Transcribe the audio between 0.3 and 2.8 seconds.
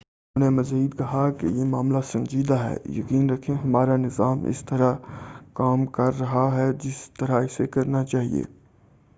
انہوں نے مزید کہا، یہ معاملہ سنجیدہ ہے۔